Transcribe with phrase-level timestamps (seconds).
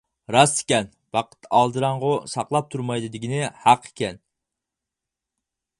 [0.35, 4.21] راست ئىكەن، «ۋاقىت ئالدىراڭغۇ ساقلاپ تۇرمايدۇ» دېگىنى ھەق ئىكەن.